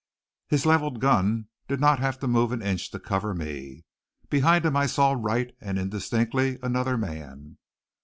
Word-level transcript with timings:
His 0.47 0.65
leveled 0.65 0.99
gun 0.99 1.47
did 1.67 1.79
not 1.79 1.99
have 1.99 2.17
to 2.21 2.27
move 2.27 2.51
an 2.51 2.63
inch 2.63 2.89
to 2.89 2.99
cover 2.99 3.35
me. 3.35 3.85
Behind 4.31 4.65
him 4.65 4.75
I 4.75 4.87
saw 4.87 5.11
Wright 5.15 5.55
and 5.61 5.77
indistinctly, 5.77 6.57
another 6.63 6.97
man. 6.97 7.59